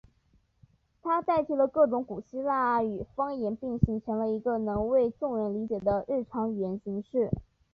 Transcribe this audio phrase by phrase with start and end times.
[1.03, 7.29] 它替代了各种古希腊语方言并形成了一个能为众人理解的日常语言形式。